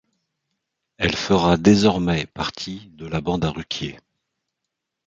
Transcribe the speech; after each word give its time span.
Elle 0.97 1.15
fera 1.15 1.57
désormais 1.57 2.25
partie 2.25 2.89
de 2.95 3.05
la 3.05 3.21
bande 3.21 3.45
à 3.45 3.51
Ruquier. 3.51 3.99